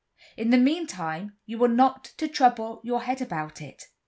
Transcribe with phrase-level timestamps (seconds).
[0.35, 3.83] In the meantime you are not to trouble your head about it."